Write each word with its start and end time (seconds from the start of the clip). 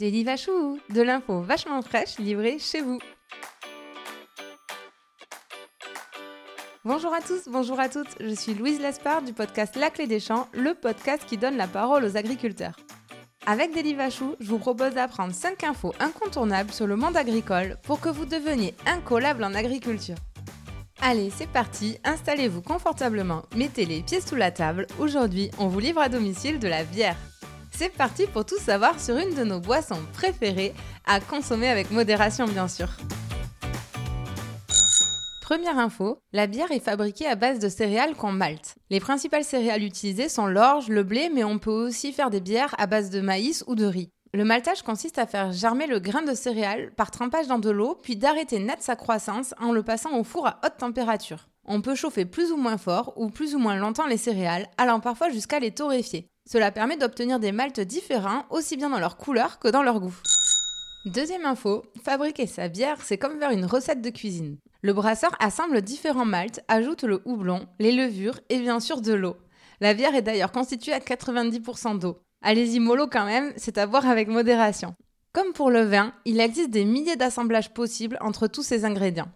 Daily 0.00 0.24
Vachou, 0.24 0.80
de 0.88 1.02
l'info 1.02 1.42
vachement 1.42 1.82
fraîche 1.82 2.18
livrée 2.18 2.58
chez 2.58 2.80
vous. 2.80 2.98
Bonjour 6.86 7.12
à 7.12 7.20
tous, 7.20 7.42
bonjour 7.48 7.78
à 7.78 7.90
toutes, 7.90 8.16
je 8.18 8.34
suis 8.34 8.54
Louise 8.54 8.80
Lespard 8.80 9.20
du 9.20 9.34
podcast 9.34 9.76
La 9.76 9.90
Clé 9.90 10.06
des 10.06 10.18
Champs, 10.18 10.48
le 10.54 10.72
podcast 10.72 11.24
qui 11.26 11.36
donne 11.36 11.58
la 11.58 11.66
parole 11.66 12.02
aux 12.06 12.16
agriculteurs. 12.16 12.76
Avec 13.44 13.74
Daily 13.74 13.92
Vachou, 13.92 14.36
je 14.40 14.48
vous 14.48 14.58
propose 14.58 14.94
d'apprendre 14.94 15.34
5 15.34 15.64
infos 15.64 15.92
incontournables 16.00 16.72
sur 16.72 16.86
le 16.86 16.96
monde 16.96 17.18
agricole 17.18 17.76
pour 17.82 18.00
que 18.00 18.08
vous 18.08 18.24
deveniez 18.24 18.74
incollable 18.86 19.44
en 19.44 19.52
agriculture. 19.52 20.16
Allez, 21.02 21.28
c'est 21.28 21.50
parti, 21.50 21.98
installez-vous 22.04 22.62
confortablement, 22.62 23.42
mettez 23.54 23.84
les 23.84 24.00
pieds 24.00 24.22
sous 24.22 24.36
la 24.36 24.50
table. 24.50 24.86
Aujourd'hui, 24.98 25.50
on 25.58 25.68
vous 25.68 25.78
livre 25.78 26.00
à 26.00 26.08
domicile 26.08 26.58
de 26.58 26.68
la 26.68 26.84
bière. 26.84 27.16
C'est 27.80 27.88
parti 27.88 28.26
pour 28.26 28.44
tout 28.44 28.58
savoir 28.58 29.00
sur 29.00 29.16
une 29.16 29.34
de 29.34 29.42
nos 29.42 29.58
boissons 29.58 30.02
préférées, 30.12 30.74
à 31.06 31.18
consommer 31.18 31.66
avec 31.66 31.90
modération 31.90 32.44
bien 32.44 32.68
sûr. 32.68 32.88
Première 35.40 35.78
info, 35.78 36.18
la 36.34 36.46
bière 36.46 36.70
est 36.72 36.84
fabriquée 36.84 37.26
à 37.26 37.36
base 37.36 37.58
de 37.58 37.70
céréales 37.70 38.16
qu'on 38.16 38.32
malte. 38.32 38.74
Les 38.90 39.00
principales 39.00 39.44
céréales 39.44 39.82
utilisées 39.82 40.28
sont 40.28 40.44
l'orge, 40.44 40.88
le 40.88 41.04
blé, 41.04 41.30
mais 41.32 41.42
on 41.42 41.58
peut 41.58 41.70
aussi 41.70 42.12
faire 42.12 42.28
des 42.28 42.42
bières 42.42 42.74
à 42.76 42.86
base 42.86 43.08
de 43.08 43.22
maïs 43.22 43.64
ou 43.66 43.74
de 43.74 43.86
riz. 43.86 44.10
Le 44.34 44.44
maltage 44.44 44.82
consiste 44.82 45.18
à 45.18 45.26
faire 45.26 45.50
germer 45.50 45.86
le 45.86 46.00
grain 46.00 46.20
de 46.20 46.34
céréales 46.34 46.92
par 46.96 47.10
trempage 47.10 47.46
dans 47.46 47.58
de 47.58 47.70
l'eau, 47.70 47.98
puis 48.02 48.14
d'arrêter 48.14 48.58
net 48.58 48.82
sa 48.82 48.94
croissance 48.94 49.54
en 49.58 49.72
le 49.72 49.82
passant 49.82 50.18
au 50.18 50.22
four 50.22 50.46
à 50.46 50.60
haute 50.66 50.76
température. 50.76 51.48
On 51.64 51.80
peut 51.80 51.94
chauffer 51.94 52.26
plus 52.26 52.52
ou 52.52 52.58
moins 52.58 52.76
fort 52.76 53.14
ou 53.16 53.30
plus 53.30 53.54
ou 53.54 53.58
moins 53.58 53.76
longtemps 53.76 54.06
les 54.06 54.18
céréales, 54.18 54.68
allant 54.76 55.00
parfois 55.00 55.30
jusqu'à 55.30 55.60
les 55.60 55.70
torréfier. 55.70 56.29
Cela 56.48 56.70
permet 56.70 56.96
d'obtenir 56.96 57.38
des 57.38 57.52
maltes 57.52 57.80
différents, 57.80 58.44
aussi 58.50 58.76
bien 58.76 58.90
dans 58.90 58.98
leur 58.98 59.16
couleur 59.16 59.58
que 59.58 59.68
dans 59.68 59.82
leur 59.82 60.00
goût. 60.00 60.16
Deuxième 61.06 61.46
info, 61.46 61.82
fabriquer 62.04 62.46
sa 62.46 62.68
bière, 62.68 62.98
c'est 63.02 63.16
comme 63.16 63.38
faire 63.38 63.52
une 63.52 63.64
recette 63.64 64.02
de 64.02 64.10
cuisine. 64.10 64.58
Le 64.82 64.92
brasseur 64.92 65.34
assemble 65.40 65.80
différents 65.80 66.26
maltes, 66.26 66.60
ajoute 66.68 67.04
le 67.04 67.22
houblon, 67.24 67.66
les 67.78 67.92
levures 67.92 68.38
et 68.50 68.58
bien 68.60 68.80
sûr 68.80 69.00
de 69.00 69.14
l'eau. 69.14 69.36
La 69.80 69.94
bière 69.94 70.14
est 70.14 70.22
d'ailleurs 70.22 70.52
constituée 70.52 70.92
à 70.92 70.98
90% 70.98 71.98
d'eau. 71.98 72.18
Allez-y 72.42 72.80
mollo 72.80 73.06
quand 73.06 73.24
même, 73.24 73.52
c'est 73.56 73.78
à 73.78 73.86
boire 73.86 74.06
avec 74.06 74.28
modération. 74.28 74.94
Comme 75.32 75.52
pour 75.52 75.70
le 75.70 75.82
vin, 75.82 76.12
il 76.24 76.40
existe 76.40 76.70
des 76.70 76.84
milliers 76.84 77.16
d'assemblages 77.16 77.72
possibles 77.72 78.18
entre 78.20 78.46
tous 78.46 78.62
ces 78.62 78.84
ingrédients. 78.84 79.30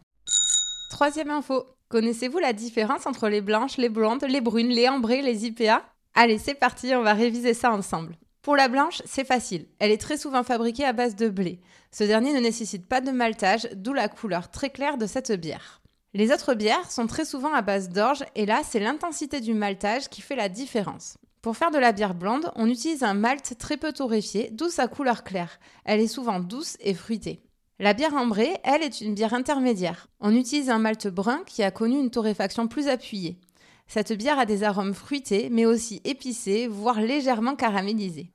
Troisième 0.90 1.30
info, 1.30 1.64
connaissez-vous 1.88 2.40
la 2.40 2.52
différence 2.52 3.06
entre 3.06 3.28
les 3.28 3.40
blanches, 3.40 3.78
les 3.78 3.88
blondes, 3.88 4.24
les 4.28 4.40
brunes, 4.40 4.68
les 4.68 4.88
ambrées, 4.88 5.22
les 5.22 5.46
IPA 5.46 5.82
Allez, 6.14 6.38
c'est 6.38 6.54
parti, 6.54 6.94
on 6.94 7.02
va 7.02 7.12
réviser 7.12 7.54
ça 7.54 7.72
ensemble. 7.72 8.16
Pour 8.42 8.56
la 8.56 8.68
blanche, 8.68 9.02
c'est 9.04 9.26
facile. 9.26 9.66
Elle 9.78 9.90
est 9.90 10.00
très 10.00 10.16
souvent 10.16 10.44
fabriquée 10.44 10.84
à 10.84 10.92
base 10.92 11.16
de 11.16 11.28
blé. 11.28 11.60
Ce 11.90 12.04
dernier 12.04 12.32
ne 12.32 12.40
nécessite 12.40 12.86
pas 12.86 13.00
de 13.00 13.10
maltage, 13.10 13.68
d'où 13.74 13.92
la 13.92 14.08
couleur 14.08 14.50
très 14.50 14.70
claire 14.70 14.98
de 14.98 15.06
cette 15.06 15.32
bière. 15.32 15.82
Les 16.12 16.30
autres 16.30 16.54
bières 16.54 16.90
sont 16.90 17.08
très 17.08 17.24
souvent 17.24 17.52
à 17.52 17.62
base 17.62 17.88
d'orge 17.88 18.24
et 18.36 18.46
là, 18.46 18.60
c'est 18.62 18.78
l'intensité 18.78 19.40
du 19.40 19.54
maltage 19.54 20.08
qui 20.08 20.20
fait 20.20 20.36
la 20.36 20.48
différence. 20.48 21.16
Pour 21.42 21.56
faire 21.56 21.72
de 21.72 21.78
la 21.78 21.90
bière 21.90 22.14
blonde, 22.14 22.52
on 22.54 22.68
utilise 22.68 23.02
un 23.02 23.14
malt 23.14 23.58
très 23.58 23.76
peu 23.76 23.92
torréfié, 23.92 24.50
d'où 24.52 24.68
sa 24.68 24.86
couleur 24.86 25.24
claire. 25.24 25.58
Elle 25.84 26.00
est 26.00 26.06
souvent 26.06 26.38
douce 26.38 26.76
et 26.80 26.94
fruitée. 26.94 27.42
La 27.80 27.92
bière 27.92 28.14
ambrée, 28.14 28.56
elle, 28.62 28.82
est 28.82 29.00
une 29.00 29.14
bière 29.14 29.34
intermédiaire. 29.34 30.06
On 30.20 30.34
utilise 30.34 30.70
un 30.70 30.78
malt 30.78 31.08
brun 31.08 31.42
qui 31.44 31.64
a 31.64 31.72
connu 31.72 31.98
une 31.98 32.10
torréfaction 32.10 32.68
plus 32.68 32.86
appuyée. 32.86 33.40
Cette 33.86 34.12
bière 34.12 34.38
a 34.38 34.46
des 34.46 34.64
arômes 34.64 34.94
fruités, 34.94 35.48
mais 35.50 35.66
aussi 35.66 36.00
épicés, 36.04 36.66
voire 36.66 37.00
légèrement 37.00 37.56
caramélisés. 37.56 38.30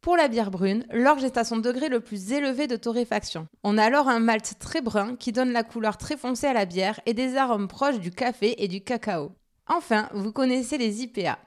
Pour 0.00 0.16
la 0.16 0.28
bière 0.28 0.50
brune, 0.50 0.84
l'orge 0.92 1.24
est 1.24 1.38
à 1.38 1.44
son 1.44 1.56
degré 1.56 1.88
le 1.88 2.00
plus 2.00 2.32
élevé 2.32 2.66
de 2.66 2.76
torréfaction. 2.76 3.46
On 3.62 3.78
a 3.78 3.84
alors 3.84 4.08
un 4.08 4.20
malt 4.20 4.58
très 4.58 4.82
brun 4.82 5.16
qui 5.16 5.32
donne 5.32 5.52
la 5.52 5.62
couleur 5.62 5.96
très 5.96 6.18
foncée 6.18 6.46
à 6.46 6.52
la 6.52 6.66
bière 6.66 7.00
et 7.06 7.14
des 7.14 7.36
arômes 7.36 7.68
proches 7.68 8.00
du 8.00 8.10
café 8.10 8.62
et 8.62 8.68
du 8.68 8.82
cacao. 8.82 9.32
Enfin, 9.66 10.10
vous 10.12 10.30
connaissez 10.30 10.76
les 10.76 11.02
IPA. 11.02 11.38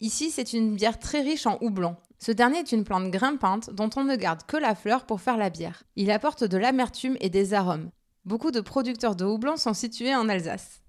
Ici, 0.00 0.30
c'est 0.30 0.54
une 0.54 0.74
bière 0.74 0.98
très 0.98 1.20
riche 1.20 1.46
en 1.46 1.58
houblon. 1.60 1.96
Ce 2.18 2.32
dernier 2.32 2.60
est 2.60 2.72
une 2.72 2.84
plante 2.84 3.10
grimpante 3.10 3.70
dont 3.74 3.90
on 3.96 4.04
ne 4.04 4.16
garde 4.16 4.42
que 4.46 4.56
la 4.56 4.74
fleur 4.74 5.04
pour 5.04 5.20
faire 5.20 5.36
la 5.36 5.50
bière. 5.50 5.82
Il 5.94 6.10
apporte 6.10 6.44
de 6.44 6.56
l'amertume 6.56 7.16
et 7.20 7.28
des 7.28 7.52
arômes. 7.52 7.90
Beaucoup 8.24 8.50
de 8.50 8.60
producteurs 8.60 9.16
de 9.16 9.24
houblon 9.24 9.56
sont 9.56 9.74
situés 9.74 10.14
en 10.14 10.28
Alsace. 10.28 10.80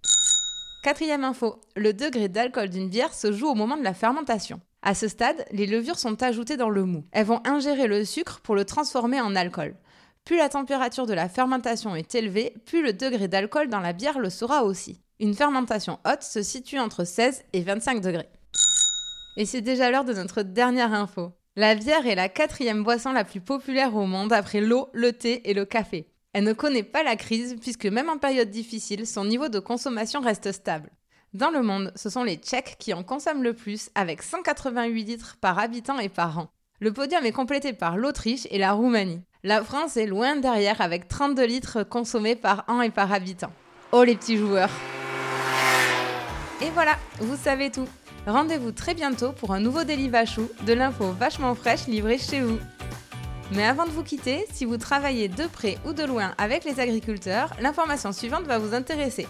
Quatrième 0.82 1.26
info, 1.26 1.60
le 1.76 1.92
degré 1.92 2.30
d'alcool 2.30 2.70
d'une 2.70 2.88
bière 2.88 3.14
se 3.14 3.34
joue 3.34 3.48
au 3.48 3.54
moment 3.54 3.76
de 3.76 3.84
la 3.84 3.94
fermentation. 3.94 4.62
À 4.82 4.96
ce 4.96 5.10
stade, 5.10 5.44
les 5.52 5.68
levures 5.68 6.00
sont 6.00 6.24
ajoutées 6.24 6.56
dans 6.56 6.70
le 6.70 6.86
mou. 6.86 7.04
Elles 7.12 7.26
vont 7.26 7.42
ingérer 7.46 7.86
le 7.86 8.06
sucre 8.06 8.40
pour 8.40 8.56
le 8.56 8.64
transformer 8.64 9.20
en 9.20 9.36
alcool. 9.36 9.76
Plus 10.24 10.38
la 10.38 10.48
température 10.48 11.06
de 11.06 11.14
la 11.14 11.28
fermentation 11.28 11.98
est 11.98 12.16
élevée, 12.16 12.54
plus 12.66 12.82
le 12.82 12.94
degré 12.94 13.28
d'alcool 13.28 13.68
dans 13.68 13.82
la 13.82 13.92
bière 13.92 14.20
le 14.20 14.30
sera 14.30 14.64
aussi. 14.64 15.02
Une 15.20 15.34
fermentation 15.34 16.00
haute 16.06 16.24
se 16.24 16.42
situe 16.42 16.80
entre 16.80 17.04
16 17.04 17.44
et 17.52 17.62
25 17.62 18.00
degrés. 18.00 18.30
Et 19.36 19.46
c'est 19.46 19.60
déjà 19.60 19.92
l'heure 19.92 20.06
de 20.06 20.14
notre 20.14 20.44
dernière 20.44 20.94
info. 20.94 21.34
La 21.58 21.76
bière 21.76 22.08
est 22.08 22.16
la 22.16 22.30
quatrième 22.30 22.86
boisson 22.86 23.12
la 23.12 23.26
plus 23.26 23.42
populaire 23.42 23.98
au 23.98 24.06
monde 24.06 24.32
après 24.32 24.62
l'eau, 24.62 24.88
le 24.94 25.12
thé 25.12 25.50
et 25.50 25.54
le 25.54 25.66
café. 25.66 26.08
Elle 26.34 26.44
ne 26.44 26.54
connaît 26.54 26.84
pas 26.84 27.02
la 27.02 27.16
crise 27.16 27.56
puisque 27.60 27.88
même 27.88 28.10
en 28.10 28.18
période 28.18 28.52
difficile, 28.52 29.08
son 29.08 29.26
niveau 29.26 29.50
de 29.50 29.60
consommation 29.60 30.22
reste 30.22 30.52
stable. 30.52 30.92
Dans 31.34 31.50
le 31.50 31.64
monde, 31.64 31.92
ce 31.96 32.10
sont 32.10 32.24
les 32.24 32.36
Tchèques 32.36 32.76
qui 32.80 32.94
en 32.94 33.04
consomment 33.04 33.44
le 33.44 33.54
plus 33.54 33.90
avec 33.96 34.22
188 34.22 35.04
litres 35.04 35.38
par 35.42 35.58
habitant 35.58 36.00
et 36.00 36.10
par 36.10 36.38
an. 36.38 36.50
Le 36.80 36.94
podium 36.94 37.26
est 37.26 37.32
complété 37.32 37.74
par 37.74 37.98
l'Autriche 37.98 38.48
et 38.52 38.58
la 38.58 38.74
Roumanie. 38.74 39.22
La 39.44 39.64
France 39.64 39.98
est 39.98 40.06
loin 40.06 40.36
derrière 40.36 40.82
avec 40.82 41.08
32 41.08 41.46
litres 41.46 41.84
consommés 41.84 42.36
par 42.36 42.64
an 42.68 42.82
et 42.82 42.90
par 42.90 43.12
habitant. 43.12 43.52
Oh 43.92 44.04
les 44.04 44.16
petits 44.16 44.38
joueurs 44.38 44.72
Et 46.62 46.70
voilà, 46.74 46.96
vous 47.20 47.38
savez 47.38 47.72
tout. 47.72 47.88
Rendez-vous 48.28 48.72
très 48.72 48.94
bientôt 48.94 49.32
pour 49.32 49.52
un 49.54 49.60
nouveau 49.60 49.84
Daily 49.84 50.10
Vachou, 50.10 50.48
de 50.66 50.74
l'info 50.74 51.12
vachement 51.12 51.56
fraîche 51.56 51.88
livrée 51.88 52.18
chez 52.18 52.42
vous. 52.42 52.60
Mais 53.52 53.66
avant 53.66 53.86
de 53.86 53.90
vous 53.90 54.04
quitter, 54.04 54.46
si 54.52 54.64
vous 54.64 54.78
travaillez 54.78 55.28
de 55.28 55.48
près 55.48 55.78
ou 55.86 55.94
de 55.94 56.04
loin 56.04 56.36
avec 56.38 56.66
les 56.66 56.80
agriculteurs, 56.80 57.52
l'information 57.60 58.12
suivante 58.12 58.44
va 58.44 58.60
vous 58.60 58.76
intéresser. 58.76 59.28